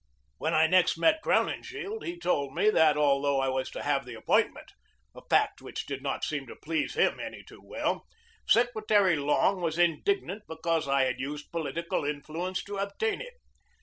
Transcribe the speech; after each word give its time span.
When 0.39 0.55
I 0.55 0.65
next 0.65 0.97
met 0.97 1.21
Crowninshield 1.21 2.03
he 2.03 2.17
told 2.17 2.55
me 2.55 2.71
that, 2.71 2.97
although 2.97 3.39
I 3.39 3.49
was 3.49 3.69
to 3.69 3.83
have 3.83 4.03
the 4.03 4.15
appointment 4.15 4.71
a 5.13 5.21
fact 5.29 5.61
which 5.61 5.85
did 5.85 6.01
not 6.01 6.23
seem 6.23 6.47
to 6.47 6.55
please 6.55 6.95
him 6.95 7.19
any 7.19 7.43
too 7.43 7.61
well 7.63 8.07
Secretary 8.47 9.15
Long 9.17 9.61
was 9.61 9.77
indignant 9.77 10.41
because 10.47 10.87
I 10.87 11.03
had 11.03 11.19
used 11.19 11.51
political 11.51 12.03
influence 12.03 12.63
to 12.63 12.77
obtain 12.79 13.21
it. 13.21 13.35